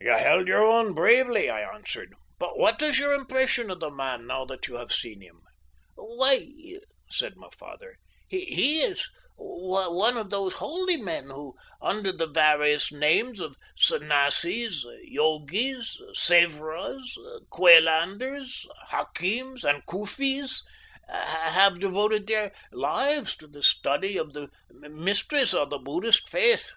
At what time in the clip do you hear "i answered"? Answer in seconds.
1.48-2.12